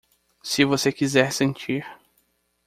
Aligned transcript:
Se 0.41 0.65
você 0.65 0.91
quiser 0.91 1.31
sentir 1.31 1.85